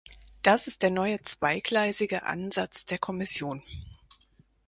Das 0.41 0.65
ist 0.65 0.81
der 0.81 0.89
neue 0.89 1.21
zweigleisige 1.21 2.23
Ansatz 2.23 2.85
der 2.85 2.97
Kommission. 2.97 3.61